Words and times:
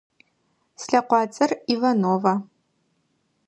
Слъэкъуацӏэр 0.81 1.51
Иванова. 1.73 2.33